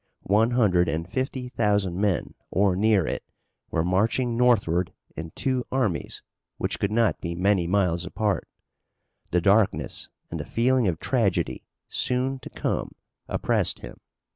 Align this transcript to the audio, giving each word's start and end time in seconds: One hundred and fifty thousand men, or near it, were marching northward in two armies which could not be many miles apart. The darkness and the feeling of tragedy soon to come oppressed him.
One 0.25 0.49
hundred 0.49 0.89
and 0.89 1.07
fifty 1.07 1.49
thousand 1.49 1.95
men, 1.95 2.33
or 2.49 2.75
near 2.75 3.05
it, 3.05 3.23
were 3.69 3.83
marching 3.83 4.35
northward 4.35 4.91
in 5.15 5.29
two 5.35 5.63
armies 5.71 6.23
which 6.57 6.79
could 6.79 6.89
not 6.91 7.21
be 7.21 7.35
many 7.35 7.67
miles 7.67 8.03
apart. 8.03 8.47
The 9.29 9.41
darkness 9.41 10.09
and 10.31 10.39
the 10.39 10.45
feeling 10.47 10.87
of 10.87 10.99
tragedy 10.99 11.65
soon 11.87 12.39
to 12.39 12.49
come 12.49 12.95
oppressed 13.29 13.81
him. 13.81 13.99